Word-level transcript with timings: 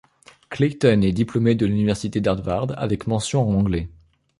Clayton 0.49 1.01
est 1.03 1.11
diplômé 1.11 1.53
de 1.53 1.67
l'université 1.67 2.21
d'Harvard 2.21 2.73
avec 2.75 3.05
mention 3.05 3.47
en 3.47 3.53
anglais. 3.53 3.87